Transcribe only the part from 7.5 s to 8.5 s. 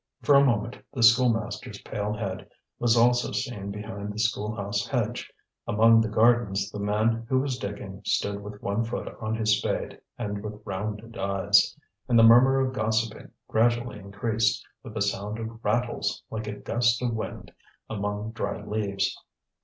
digging stood